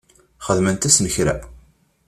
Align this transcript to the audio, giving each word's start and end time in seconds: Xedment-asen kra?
Xedment-asen 0.45 1.07
kra? 1.13 1.35